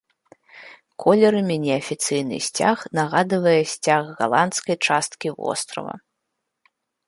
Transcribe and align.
Колерамі 1.03 1.57
неафіцыйны 1.65 2.39
сцяг 2.47 2.77
нагадвае 3.01 3.55
сцяг 3.75 4.03
галандскай 4.23 4.75
часткі 4.89 5.27
вострава. 5.41 5.93